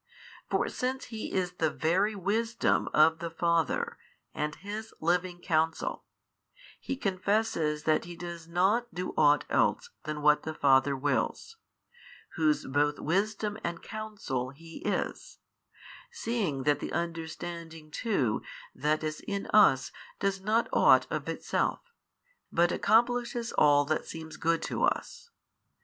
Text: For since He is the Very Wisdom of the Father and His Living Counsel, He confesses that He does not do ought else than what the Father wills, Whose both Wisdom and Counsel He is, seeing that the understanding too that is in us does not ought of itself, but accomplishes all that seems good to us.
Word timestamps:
For 0.49 0.67
since 0.67 1.05
He 1.13 1.31
is 1.31 1.51
the 1.57 1.69
Very 1.69 2.15
Wisdom 2.15 2.89
of 2.91 3.19
the 3.19 3.29
Father 3.29 3.99
and 4.33 4.55
His 4.55 4.95
Living 4.99 5.39
Counsel, 5.43 6.05
He 6.79 6.95
confesses 6.97 7.83
that 7.83 8.05
He 8.05 8.15
does 8.15 8.47
not 8.47 8.91
do 8.91 9.13
ought 9.15 9.45
else 9.47 9.91
than 10.05 10.23
what 10.23 10.41
the 10.41 10.55
Father 10.55 10.97
wills, 10.97 11.57
Whose 12.35 12.65
both 12.65 12.97
Wisdom 12.97 13.59
and 13.63 13.83
Counsel 13.83 14.49
He 14.49 14.77
is, 14.77 15.37
seeing 16.11 16.63
that 16.63 16.79
the 16.79 16.91
understanding 16.93 17.91
too 17.91 18.41
that 18.73 19.03
is 19.03 19.19
in 19.27 19.45
us 19.53 19.91
does 20.19 20.41
not 20.41 20.67
ought 20.73 21.05
of 21.11 21.29
itself, 21.29 21.81
but 22.51 22.71
accomplishes 22.71 23.51
all 23.53 23.85
that 23.85 24.07
seems 24.07 24.37
good 24.37 24.63
to 24.63 24.81
us. 24.83 25.29